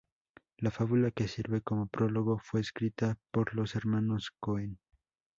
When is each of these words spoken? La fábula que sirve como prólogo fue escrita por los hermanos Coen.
La 0.57 0.71
fábula 0.71 1.11
que 1.11 1.27
sirve 1.27 1.61
como 1.61 1.85
prólogo 1.85 2.39
fue 2.39 2.59
escrita 2.59 3.19
por 3.29 3.53
los 3.53 3.75
hermanos 3.75 4.31
Coen. 4.39 4.79